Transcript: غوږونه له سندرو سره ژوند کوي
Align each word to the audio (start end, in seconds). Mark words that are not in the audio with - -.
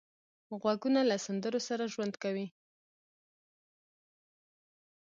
غوږونه 0.61 1.01
له 1.09 1.15
سندرو 1.25 1.59
سره 1.67 1.83
ژوند 1.93 2.13
کوي 2.23 2.47